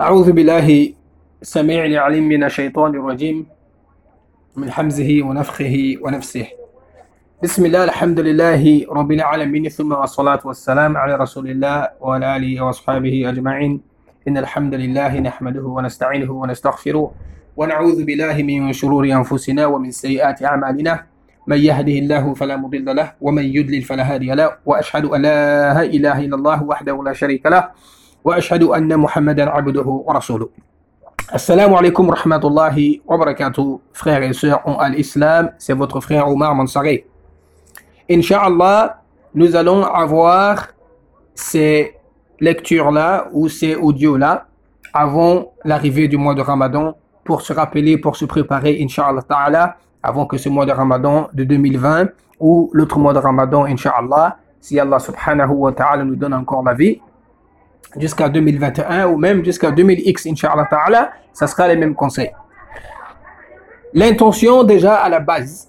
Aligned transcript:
أعوذ 0.00 0.32
بالله 0.32 0.92
السميع 1.42 1.84
العليم 1.84 2.24
من 2.28 2.44
الشيطان 2.44 2.90
الرجيم 2.94 3.46
من 4.56 4.70
حمزه 4.70 5.22
ونفخه 5.22 5.96
ونفسه. 6.02 6.46
بسم 7.42 7.66
الله 7.66 7.84
الحمد 7.84 8.20
لله 8.20 8.86
رب 8.90 9.12
العالمين 9.12 9.68
ثم 9.68 9.92
الصلاة 9.92 10.40
والسلام 10.44 10.96
على 10.96 11.14
رسول 11.14 11.50
الله 11.50 11.88
وعلى 12.00 12.36
آله 12.36 12.64
وأصحابه 12.64 13.28
أجمعين. 13.28 13.80
إن 14.28 14.38
الحمد 14.38 14.74
لله 14.74 15.20
نحمده 15.20 15.62
ونستعينه 15.62 16.32
ونستغفره 16.32 17.12
ونعوذ 17.56 18.04
بالله 18.04 18.42
من 18.42 18.72
شرور 18.72 19.04
أنفسنا 19.06 19.66
ومن 19.66 19.90
سيئات 19.90 20.42
أعمالنا. 20.42 21.06
من 21.46 21.58
يهده 21.58 21.92
الله 21.92 22.34
فلا 22.34 22.56
مضل 22.56 22.96
له 22.96 23.12
ومن 23.20 23.44
يضلل 23.44 23.82
فلا 23.82 24.14
هادي 24.14 24.34
له 24.34 24.50
وأشهد 24.66 25.04
أن 25.04 25.22
لا 25.22 25.82
إله 25.82 26.18
إلا 26.24 26.36
الله 26.36 26.62
وحده 26.62 27.02
لا 27.04 27.12
شريك 27.12 27.46
له. 27.46 27.70
وأشهد 28.23 28.63
أن 28.63 28.97
محمدا 28.97 29.49
عبده 29.49 30.03
ورسوله 30.07 30.49
Assalamu 31.31 31.77
alaikum 31.77 32.09
rahmatullahi 32.09 33.03
wa 33.05 33.15
barakatuh, 33.15 33.79
frères 33.93 34.23
et 34.23 34.33
sœurs 34.33 34.61
en 34.65 34.83
l'islam, 34.87 35.51
c'est 35.59 35.73
votre 35.73 35.99
frère 36.01 36.27
Omar 36.27 36.55
Mansari. 36.55 37.03
Inch'Allah, 38.09 39.03
nous 39.35 39.55
allons 39.55 39.83
avoir 39.83 40.69
ces 41.35 41.93
lectures-là 42.39 43.27
ou 43.31 43.47
ces 43.47 43.75
audios-là 43.75 44.47
avant 44.91 45.53
l'arrivée 45.63 46.07
du 46.07 46.17
mois 46.17 46.33
de 46.33 46.41
Ramadan 46.41 46.95
pour 47.23 47.41
se 47.41 47.53
rappeler, 47.53 47.99
pour 47.99 48.15
se 48.15 48.25
préparer, 48.25 48.79
Inch'Allah 48.81 49.21
ta'ala, 49.21 49.77
avant 50.01 50.25
que 50.25 50.37
ce 50.37 50.49
mois 50.49 50.65
de 50.65 50.71
Ramadan 50.71 51.29
de 51.31 51.43
2020 51.43 52.07
ou 52.39 52.71
l'autre 52.73 52.97
mois 52.97 53.13
de 53.13 53.19
Ramadan, 53.19 53.65
Inch'Allah, 53.65 54.37
si 54.59 54.79
Allah 54.79 54.97
subhanahu 54.97 55.51
wa 55.51 55.71
ta'ala 55.73 56.03
nous 56.03 56.15
donne 56.15 56.33
encore 56.33 56.63
la 56.63 56.73
vie, 56.73 56.99
jusqu'à 57.98 58.28
2021 58.28 59.08
ou 59.08 59.16
même 59.16 59.44
jusqu'à 59.44 59.70
2000X, 59.70 60.30
Inch'Allah 60.30 60.66
ta'ala, 60.70 61.12
ça 61.32 61.46
sera 61.46 61.68
les 61.68 61.76
mêmes 61.76 61.94
conseils. 61.94 62.30
L'intention 63.92 64.64
déjà 64.64 64.96
à 64.96 65.08
la 65.08 65.20
base, 65.20 65.68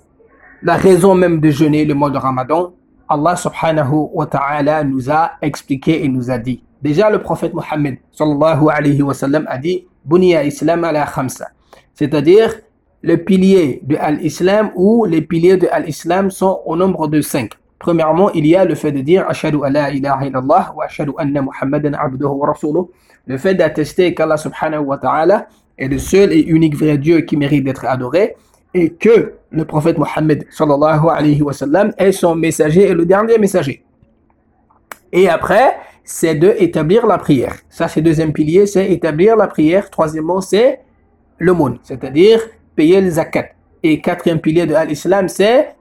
la 0.63 0.75
raison 0.75 1.13
même 1.13 1.39
de 1.39 1.49
jeûner 1.52 1.86
le 1.86 1.93
mois 1.93 2.09
de 2.09 2.17
Ramadan, 2.17 2.73
Allah 3.08 3.36
subhanahu 3.36 4.09
wa 4.13 4.25
ta'ala 4.25 4.83
nous 4.83 5.11
a 5.11 5.33
expliqué 5.41 6.03
et 6.03 6.08
nous 6.08 6.31
a 6.31 6.38
dit. 6.38 6.63
Déjà 6.81 7.09
le 7.09 7.21
prophète 7.21 7.53
Mohammed 7.53 7.97
sallallahu 8.11 8.67
alayhi 8.69 9.02
wa 9.02 9.13
a 9.47 9.58
dit 9.58 9.86
Buniya 10.03 10.43
Islam 10.43 10.83
ala 10.83 11.05
khamsa. 11.05 11.49
C'est-à-dire 11.93 12.53
le 13.02 13.17
pilier 13.17 13.81
de 13.83 13.95
l'islam 14.19 14.71
ou 14.75 15.05
les 15.05 15.21
piliers 15.21 15.58
de 15.58 15.67
l'islam 15.86 16.31
sont 16.31 16.61
au 16.66 16.75
nombre 16.75 17.08
de 17.08 17.21
cinq. 17.21 17.52
Premièrement, 17.79 18.31
il 18.31 18.45
y 18.47 18.55
a 18.55 18.65
le 18.65 18.75
fait 18.75 18.91
de 18.91 19.01
dire 19.01 19.25
Ashadu 19.27 19.57
illallah 19.57 20.73
wa 20.75 20.85
ashadu 20.85 21.11
anna 21.17 21.41
Muhammadan 21.41 21.93
abduhu 21.93 22.29
wa 22.29 22.47
rasuluh. 22.47 22.85
Le 23.27 23.37
fait 23.37 23.55
d'attester 23.55 24.13
qu'Allah 24.13 24.37
subhanahu 24.37 24.83
wa 24.85 24.97
ta'ala 24.97 25.47
est 25.77 25.87
le 25.87 25.97
seul 25.97 26.31
et 26.31 26.41
unique 26.41 26.75
vrai 26.75 26.97
Dieu 26.97 27.21
qui 27.21 27.37
mérite 27.37 27.63
d'être 27.65 27.85
adoré 27.85 28.35
et 28.73 28.91
que 28.91 29.33
le 29.51 29.65
prophète 29.65 29.97
Mohammed 29.97 30.45
sallallahu 30.49 31.07
alayhi 31.09 31.41
wa 31.41 31.53
est 31.97 32.11
son 32.11 32.35
messager 32.35 32.83
et 32.89 32.93
le 32.93 33.05
dernier 33.05 33.37
messager. 33.37 33.83
Et 35.11 35.29
après, 35.29 35.77
c'est 36.03 36.35
de 36.35 36.53
établir 36.59 37.07
la 37.07 37.17
prière. 37.17 37.55
Ça, 37.69 37.87
c'est 37.87 38.01
deuxième 38.01 38.31
pilier, 38.31 38.67
c'est 38.67 38.91
établir 38.91 39.35
la 39.35 39.47
prière. 39.47 39.89
Troisièmement, 39.89 40.41
c'est 40.41 40.81
monde, 41.39 41.79
c'est-à-dire 41.83 42.41
payer 42.75 43.01
le 43.01 43.09
zakat. 43.09 43.47
Et 43.81 44.01
quatrième 44.01 44.39
pilier 44.39 44.65
de 44.65 44.75
l'islam, 44.87 45.27
c'est 45.27 45.75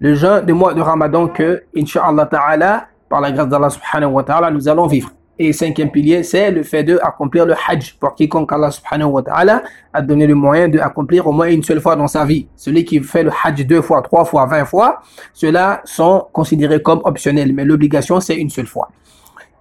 le 0.00 0.14
jeûne 0.14 0.46
du 0.46 0.54
mois 0.54 0.72
de 0.72 0.80
Ramadan 0.80 1.28
que, 1.28 1.62
Inch'Allah 1.76 2.26
Ta'ala, 2.26 2.86
par 3.08 3.20
la 3.20 3.30
grâce 3.30 3.48
d'Allah 3.48 3.68
Subhanahu 3.68 4.12
wa 4.12 4.22
Ta'ala, 4.22 4.50
nous 4.50 4.66
allons 4.66 4.86
vivre. 4.86 5.10
Et 5.38 5.52
cinquième 5.52 5.90
pilier, 5.90 6.22
c'est 6.22 6.50
le 6.50 6.62
fait 6.62 6.84
d'accomplir 6.84 7.46
le 7.46 7.54
hajj 7.54 7.96
pour 7.98 8.14
quiconque 8.14 8.52
Allah 8.52 8.70
Subhanahu 8.70 9.08
wa 9.10 9.22
Ta'ala 9.22 9.62
a 9.92 10.02
donné 10.02 10.26
le 10.26 10.34
moyen 10.34 10.68
d'accomplir 10.68 11.26
au 11.26 11.32
moins 11.32 11.48
une 11.48 11.62
seule 11.62 11.80
fois 11.80 11.96
dans 11.96 12.06
sa 12.06 12.24
vie. 12.24 12.46
Celui 12.56 12.84
qui 12.84 13.00
fait 13.00 13.22
le 13.22 13.30
hajj 13.30 13.66
deux 13.66 13.82
fois, 13.82 14.02
trois 14.02 14.24
fois, 14.24 14.46
vingt 14.46 14.64
fois, 14.64 15.00
ceux-là 15.32 15.82
sont 15.84 16.26
considérés 16.32 16.82
comme 16.82 17.00
optionnels, 17.04 17.52
mais 17.54 17.64
l'obligation, 17.64 18.20
c'est 18.20 18.36
une 18.36 18.50
seule 18.50 18.66
fois. 18.66 18.88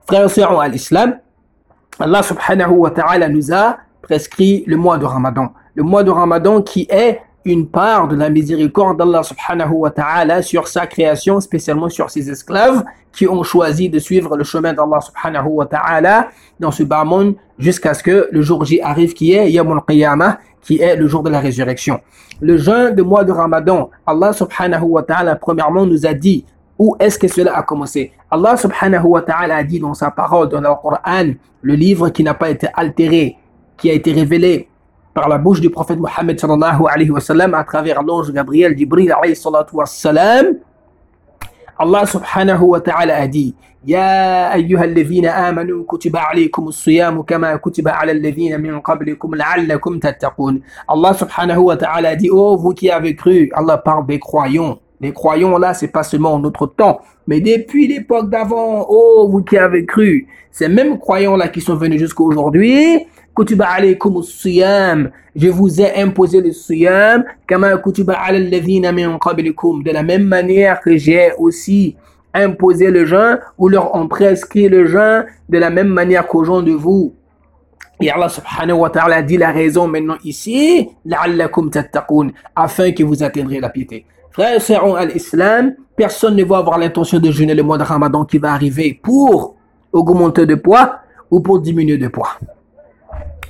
Frères 0.07 0.25
et 0.25 0.29
sœurs 0.29 0.59
à 0.59 0.67
l'islam, 0.67 1.19
Allah 1.99 2.23
Subhanahu 2.23 2.71
wa 2.71 2.91
Ta'ala 2.91 3.27
nous 3.27 3.53
a 3.53 3.77
prescrit 4.01 4.63
le 4.67 4.77
mois 4.77 4.97
de 4.97 5.05
Ramadan. 5.05 5.53
Le 5.75 5.83
mois 5.83 6.03
de 6.03 6.11
Ramadan 6.11 6.61
qui 6.61 6.87
est 6.89 7.21
une 7.49 7.67
part 7.67 8.07
de 8.07 8.15
la 8.15 8.29
miséricorde 8.29 8.97
d'Allah 8.99 9.23
subhanahu 9.23 9.73
wa 9.73 9.89
ta'ala 9.89 10.41
sur 10.41 10.67
sa 10.67 10.85
création, 10.85 11.39
spécialement 11.39 11.89
sur 11.89 12.09
ses 12.09 12.29
esclaves 12.29 12.83
qui 13.11 13.27
ont 13.27 13.41
choisi 13.41 13.89
de 13.89 13.97
suivre 13.97 14.37
le 14.37 14.43
chemin 14.43 14.71
d'Allah 14.71 15.01
subhanahu 15.01 15.47
wa 15.47 15.65
ta'ala 15.65 16.29
dans 16.59 16.69
ce 16.69 16.83
bas 16.83 17.03
monde 17.03 17.35
jusqu'à 17.57 17.95
ce 17.95 18.03
que 18.03 18.27
le 18.31 18.41
jour 18.41 18.65
J 18.65 18.81
arrive 18.81 19.13
qui 19.13 19.33
est 19.33 19.51
Yamul 19.51 19.79
Qiyamah, 19.87 20.37
qui 20.61 20.79
est 20.79 20.95
le 20.95 21.07
jour 21.07 21.23
de 21.23 21.29
la 21.29 21.39
résurrection. 21.39 21.99
Le 22.39 22.57
jeûne 22.57 22.93
de 22.93 23.01
mois 23.01 23.23
de 23.23 23.31
Ramadan, 23.31 23.89
Allah 24.05 24.31
subhanahu 24.31 24.83
wa 24.83 25.03
ta'ala 25.03 25.35
premièrement 25.35 25.85
nous 25.87 26.05
a 26.05 26.13
dit 26.13 26.45
où 26.77 26.95
est-ce 26.99 27.17
que 27.17 27.27
cela 27.27 27.57
a 27.57 27.63
commencé 27.63 28.11
Allah 28.29 28.55
a 28.55 29.63
dit 29.63 29.79
dans 29.79 29.95
sa 29.95 30.11
parole, 30.11 30.49
dans 30.49 30.61
le 30.61 30.69
Coran, 30.81 31.33
le 31.61 31.73
livre 31.73 32.09
qui 32.09 32.23
n'a 32.23 32.35
pas 32.35 32.51
été 32.51 32.67
altéré, 32.73 33.37
qui 33.75 33.89
a 33.89 33.93
été 33.93 34.11
révélé 34.11 34.69
par 35.14 35.28
la 35.28 35.38
bouche 35.38 35.60
du 35.60 35.70
prophète 35.70 35.98
Mohammed 35.98 36.38
sallallahu 36.38 36.84
alayhi 36.88 37.10
wa 37.10 37.20
sallam 37.20 37.54
à 37.54 37.64
travers 37.64 38.02
l'ange 38.02 38.32
Gabriel 38.32 38.76
Jibril 38.76 39.12
alayhi 39.12 39.36
salatu 39.36 39.76
wa 39.76 39.86
sallam 39.86 40.56
Allah 41.78 42.06
subhanahu 42.06 42.62
wa 42.62 42.80
ta'ala 42.80 43.16
a 43.16 43.26
dit 43.26 43.54
يا 43.86 44.54
أيها 44.54 44.84
الذين 44.84 45.26
آمنوا 45.26 45.84
كتب 45.88 46.16
عليكم 46.16 46.68
الصيام 46.68 47.22
كما 47.22 47.56
كتب 47.56 47.88
على 47.88 48.12
الذين 48.12 48.60
من 48.60 48.80
قبلكم 48.80 49.34
لعلكم 49.34 49.98
تتقون 49.98 50.62
Allah 50.88 51.12
subhanahu 51.12 51.68
wa 51.68 51.76
ta'ala 51.76 52.08
a 52.10 52.16
dit 52.16 52.30
Oh 52.32 52.56
vous 52.56 52.72
qui 52.72 52.90
avez 52.90 53.14
cru 53.14 53.50
Allah 53.52 53.76
parle 53.76 54.06
des 54.06 54.18
croyants 54.18 54.78
les 55.00 55.12
croyants 55.12 55.58
là 55.58 55.74
c'est 55.74 55.88
pas 55.92 56.02
seulement 56.02 56.32
en 56.32 56.38
notre 56.38 56.66
temps 56.66 57.00
mais 57.26 57.40
depuis 57.40 57.86
l'époque 57.86 58.30
d'avant 58.30 58.86
Oh 58.88 59.28
vous 59.30 59.42
qui 59.42 59.58
avez 59.58 59.84
cru 59.84 60.28
ces 60.50 60.68
mêmes 60.68 60.98
croyants 60.98 61.36
là 61.36 61.48
qui 61.48 61.60
sont 61.60 61.76
venus 61.76 62.00
jusqu'à 62.00 62.24
aujourd'hui 62.24 63.04
كتب 63.38 63.62
عليكم 63.62 64.16
الصيام 64.16 65.10
je 65.36 65.48
vous 65.48 65.80
ai 65.80 66.00
imposé 66.02 66.40
le 66.40 66.52
siyam 66.52 67.24
كما 67.48 67.74
كتب 67.74 68.10
على 68.10 68.38
الذين 68.38 68.94
من 68.94 69.18
قبلكم 69.18 69.82
de 69.82 69.90
la 69.90 70.02
même 70.02 70.24
manière 70.24 70.80
que 70.80 70.96
j'ai 70.96 71.32
aussi 71.38 71.96
imposé 72.34 72.90
le 72.90 73.04
jeûne 73.04 73.38
ou 73.58 73.68
leur 73.68 73.94
ont 73.94 74.08
prescrit 74.08 74.68
le 74.68 74.86
jeûne 74.86 75.26
de 75.48 75.58
la 75.58 75.70
même 75.70 75.88
manière 75.88 76.26
qu'aux 76.26 76.44
gens 76.44 76.62
de 76.62 76.72
vous 76.72 77.14
et 78.00 78.10
Allah 78.10 78.28
subhanahu 78.28 78.78
wa 78.78 78.90
ta'ala 78.90 79.22
dit 79.22 79.36
la 79.36 79.50
raison 79.52 79.86
maintenant 79.88 80.16
ici 80.24 80.88
لعلكم 81.06 81.68
تتقون 81.68 82.32
afin 82.56 82.92
que 82.92 83.02
vous 83.02 83.22
atteindrez 83.22 83.60
la 83.60 83.68
piété 83.68 84.04
frères 84.30 84.56
et 84.56 84.60
sœurs 84.60 84.96
à 84.96 85.04
l'islam 85.04 85.74
personne 85.96 86.36
ne 86.36 86.44
va 86.44 86.58
avoir 86.58 86.78
l'intention 86.78 87.18
de 87.18 87.30
jeûner 87.30 87.54
le 87.54 87.62
mois 87.62 87.78
de 87.78 87.84
Ramadan 87.84 88.24
qui 88.24 88.38
va 88.38 88.52
arriver 88.52 88.98
pour 89.02 89.56
augmenter 89.92 90.46
de 90.46 90.56
poids 90.56 90.98
ou 91.30 91.40
pour 91.40 91.60
diminuer 91.60 91.98
de 91.98 92.08
poids 92.08 92.38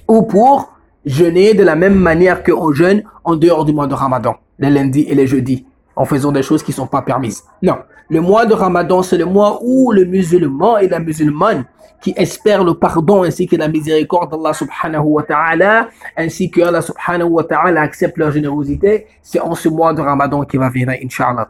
ou 0.09 0.23
pour 0.23 0.73
jeûner 1.05 1.53
de 1.53 1.63
la 1.63 1.75
même 1.75 1.95
manière 1.95 2.43
qu'on 2.43 2.73
jeûne 2.73 3.03
en 3.23 3.35
dehors 3.35 3.63
du 3.63 3.71
mois 3.71 3.87
de 3.87 3.93
Ramadan, 3.93 4.35
les 4.57 4.69
lundis 4.69 5.05
et 5.07 5.15
les 5.15 5.27
jeudis, 5.27 5.65
en 5.95 6.03
faisant 6.03 6.31
des 6.31 6.41
choses 6.43 6.63
qui 6.63 6.71
ne 6.71 6.75
sont 6.75 6.87
pas 6.87 7.03
permises. 7.03 7.43
Non, 7.61 7.77
le 8.09 8.19
mois 8.19 8.45
de 8.45 8.53
Ramadan, 8.53 9.03
c'est 9.03 9.17
le 9.17 9.25
mois 9.25 9.59
où 9.61 9.91
le 9.91 10.03
musulman 10.05 10.79
et 10.79 10.87
la 10.87 10.99
musulmane 10.99 11.65
qui 12.01 12.13
espèrent 12.17 12.63
le 12.63 12.73
pardon 12.73 13.23
ainsi 13.23 13.45
que 13.45 13.55
la 13.55 13.67
miséricorde 13.67 14.31
d'Allah 14.31 14.53
subhanahu 14.53 15.03
wa 15.03 15.23
ta'ala, 15.23 15.89
ainsi 16.17 16.49
que 16.49 16.61
Allah 16.61 16.81
subhanahu 16.81 17.29
wa 17.29 17.43
ta'ala 17.43 17.81
accepte 17.81 18.17
leur 18.17 18.31
générosité, 18.31 19.05
c'est 19.21 19.39
en 19.39 19.53
ce 19.53 19.69
mois 19.69 19.93
de 19.93 20.01
Ramadan 20.01 20.43
qui 20.43 20.57
va 20.57 20.69
venir, 20.69 20.89
Inch'Allah. 21.03 21.47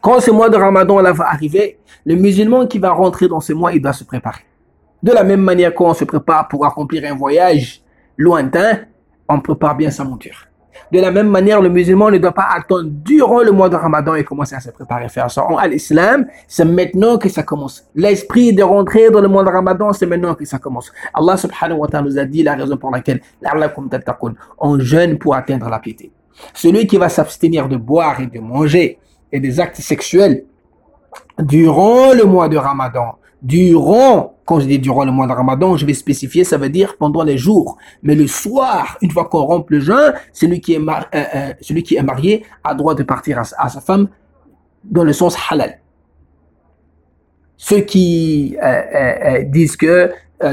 Quand 0.00 0.20
ce 0.20 0.30
mois 0.30 0.48
de 0.48 0.56
Ramadan 0.56 1.00
là, 1.00 1.12
va 1.12 1.28
arriver, 1.28 1.78
le 2.04 2.14
musulman 2.14 2.66
qui 2.66 2.78
va 2.78 2.92
rentrer 2.92 3.26
dans 3.26 3.40
ce 3.40 3.52
mois, 3.52 3.72
il 3.72 3.82
doit 3.82 3.92
se 3.92 4.04
préparer. 4.04 4.42
De 5.02 5.12
la 5.12 5.24
même 5.24 5.42
manière 5.42 5.74
qu'on 5.74 5.94
se 5.94 6.04
prépare 6.04 6.48
pour 6.48 6.66
accomplir 6.66 7.10
un 7.10 7.14
voyage 7.14 7.82
lointain, 8.16 8.80
on 9.28 9.40
prépare 9.40 9.76
bien 9.76 9.90
sa 9.90 10.04
monture. 10.04 10.46
De 10.92 11.00
la 11.00 11.10
même 11.10 11.28
manière, 11.28 11.60
le 11.60 11.68
musulman 11.68 12.10
ne 12.10 12.18
doit 12.18 12.32
pas 12.32 12.48
attendre 12.54 12.84
durant 12.88 13.42
le 13.42 13.50
mois 13.50 13.68
de 13.68 13.76
Ramadan 13.76 14.14
et 14.14 14.24
commencer 14.24 14.54
à 14.54 14.60
se 14.60 14.70
préparer 14.70 15.08
faire 15.08 15.30
ça. 15.30 15.44
En 15.44 15.60
l'islam, 15.66 16.26
c'est 16.46 16.64
maintenant 16.64 17.18
que 17.18 17.28
ça 17.28 17.42
commence. 17.42 17.84
L'esprit 17.94 18.52
de 18.52 18.62
rentrer 18.62 19.10
dans 19.10 19.20
le 19.20 19.28
mois 19.28 19.42
de 19.42 19.48
Ramadan, 19.48 19.92
c'est 19.92 20.06
maintenant 20.06 20.34
que 20.34 20.44
ça 20.44 20.58
commence. 20.58 20.92
Allah 21.12 21.36
subhanahu 21.36 21.78
wa 21.78 21.88
ta'ala 21.88 22.06
nous 22.08 22.18
a 22.18 22.24
dit 22.24 22.42
la 22.42 22.54
raison 22.54 22.76
pour 22.76 22.90
laquelle 22.90 23.20
on 24.58 24.78
jeûne 24.78 25.18
pour 25.18 25.34
atteindre 25.34 25.68
la 25.68 25.78
piété. 25.80 26.12
Celui 26.54 26.86
qui 26.86 26.98
va 26.98 27.08
s'abstenir 27.08 27.68
de 27.68 27.76
boire 27.76 28.20
et 28.20 28.26
de 28.26 28.38
manger 28.38 28.98
et 29.32 29.40
des 29.40 29.58
actes 29.58 29.80
sexuels 29.80 30.44
durant 31.38 32.12
le 32.12 32.24
mois 32.24 32.48
de 32.48 32.56
Ramadan, 32.56 33.18
durant, 33.42 34.34
quand 34.44 34.60
je 34.60 34.66
dis 34.66 34.78
durant 34.78 35.04
le 35.04 35.12
mois 35.12 35.26
de 35.26 35.32
Ramadan, 35.32 35.76
je 35.76 35.84
vais 35.86 35.94
spécifier, 35.94 36.44
ça 36.44 36.56
veut 36.58 36.68
dire 36.70 36.96
pendant 36.96 37.22
les 37.22 37.36
jours. 37.38 37.76
Mais 38.02 38.14
le 38.14 38.26
soir, 38.26 38.96
une 39.02 39.10
fois 39.10 39.26
qu'on 39.28 39.42
rompt 39.44 39.70
le 39.70 39.80
jeûne, 39.80 40.14
celui 40.32 40.60
qui 40.60 40.74
est, 40.74 40.78
mar- 40.78 41.06
euh, 41.14 41.22
euh, 41.34 41.52
celui 41.60 41.82
qui 41.82 41.96
est 41.96 42.02
marié 42.02 42.44
a 42.64 42.74
droit 42.74 42.94
de 42.94 43.02
partir 43.02 43.38
à, 43.38 43.44
sa- 43.44 43.80
femme 43.80 44.08
dans 44.84 45.04
le 45.04 45.12
sens 45.12 45.36
halal. 45.50 45.80
Ceux 47.56 47.80
qui 47.80 48.56
euh, 48.62 49.42
disent 49.44 49.76
que 49.76 50.12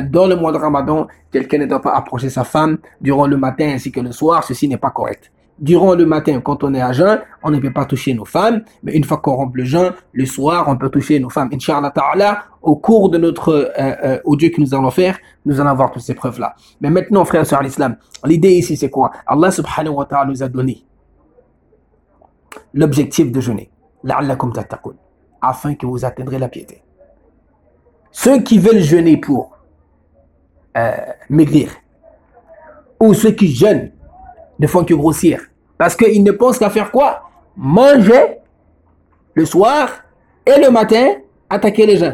dans 0.10 0.28
le 0.28 0.36
mois 0.38 0.52
de 0.54 0.58
Ramadan, 0.58 1.08
quelqu'un 1.32 1.58
ne 1.58 1.66
doit 1.66 1.82
pas 1.82 1.94
approcher 1.94 2.30
sa 2.30 2.44
femme 2.46 2.78
durant 3.02 3.28
le 3.28 3.36
matin 3.38 3.70
ainsi 3.76 3.92
que 3.92 4.00
le 4.00 4.12
soir. 4.14 4.44
Ceci 4.44 4.68
n'est 4.70 4.78
pas 4.78 4.92
correct. 4.92 5.30
Durant 5.64 5.96
le 5.96 6.06
matin, 6.06 6.42
quand 6.42 6.66
on 6.66 6.74
est 6.74 6.82
à 6.82 6.92
jeun, 6.92 7.22
on 7.42 7.50
ne 7.50 7.58
peut 7.58 7.72
pas 7.72 7.86
toucher 7.86 8.14
nos 8.14 8.26
femmes. 8.26 8.66
Mais 8.84 8.92
une 8.98 9.06
fois 9.06 9.20
qu'on 9.20 9.36
rompt 9.36 9.56
le 9.56 9.64
jeûne, 9.64 9.94
le 10.12 10.26
soir, 10.26 10.66
on 10.68 10.76
peut 10.76 10.90
toucher 10.90 11.22
nos 11.22 11.30
femmes. 11.30 11.50
Inch'Allah 11.54 11.90
ta'ala, 11.90 12.44
au 12.62 12.76
cours 12.76 13.10
de 13.10 13.18
notre 13.18 13.54
euh, 13.54 13.70
euh, 13.80 14.20
audio 14.26 14.50
que 14.50 14.60
nous 14.60 14.76
allons 14.76 14.92
faire, 14.92 15.18
nous 15.46 15.62
allons 15.62 15.74
voir 15.74 15.92
toutes 15.92 16.02
ces 16.02 16.16
preuves-là. 16.16 16.54
Mais 16.82 16.90
maintenant, 16.90 17.24
frères 17.24 17.44
et 17.44 17.46
sœurs 17.46 17.64
l'islam, 17.64 17.96
l'idée 18.26 18.52
ici, 18.52 18.76
c'est 18.76 18.90
quoi? 18.90 19.12
Allah 19.26 19.52
subhanahu 19.52 19.94
wa 19.94 20.04
ta'ala 20.04 20.30
nous 20.30 20.44
a 20.44 20.50
donné 20.50 20.86
l'objectif 22.74 23.32
de 23.32 23.40
jeûner. 23.40 23.72
La'allakum 24.04 24.52
tattaqun. 24.52 24.96
Afin 25.42 25.76
que 25.76 25.86
vous 25.86 26.04
atteindrez 26.04 26.40
la 26.40 26.50
piété. 26.50 26.84
Ceux 28.12 28.42
qui 28.42 28.60
veulent 28.60 28.82
jeûner 28.82 29.16
pour 29.16 29.58
euh, 30.76 30.92
maigrir, 31.30 31.70
ou 33.00 33.14
ceux 33.14 33.32
qui 33.32 33.48
jeûnent 33.48 33.94
ne 34.60 34.68
font 34.68 34.84
que 34.84 34.94
grossir. 34.94 35.40
Parce 35.84 35.98
qu'ils 35.98 36.24
ne 36.24 36.32
pensent 36.32 36.58
qu'à 36.58 36.70
faire 36.70 36.92
quoi? 36.92 37.24
Manger 37.58 38.38
le 39.34 39.44
soir 39.44 39.90
et 40.46 40.58
le 40.58 40.70
matin, 40.72 41.16
attaquer 41.50 41.86
les 41.86 41.98
gens. 41.98 42.14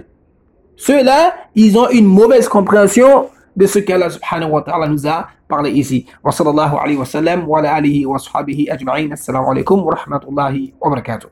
Ceux-là, 0.75 1.35
ils 1.53 1.77
ont 1.77 1.87
une 1.91 2.07
mauvaise 2.07 2.49
compréhension 2.49 3.29
de 3.55 3.67
ce 3.67 3.77
qu'Allah 3.77 4.09
subhanahu 4.09 4.49
wa 4.53 4.63
ta'ala 4.63 4.87
nous 4.87 5.05
a 5.05 5.27
parlé 5.47 5.69
ici. 5.69 6.07
Wa 6.23 6.31
sallallahu 6.31 6.77
alayhi 6.77 6.97
wa 6.97 7.05
sallam 7.05 7.47
wa 7.47 7.59
ala 7.59 7.75
alihi 7.75 8.07
wa 8.07 8.17
ajma'in. 8.17 9.11
Assalamu 9.11 9.51
alaikum 9.51 9.83
wa 9.83 9.93
rahmatullahi 9.93 10.73
wa 10.81 10.89
barakatuh. 10.89 11.27